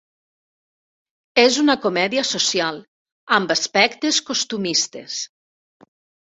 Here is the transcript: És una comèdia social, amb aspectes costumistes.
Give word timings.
És 1.41 1.59
una 1.65 1.75
comèdia 1.83 2.25
social, 2.31 2.81
amb 3.39 3.55
aspectes 3.59 4.21
costumistes. 4.33 5.23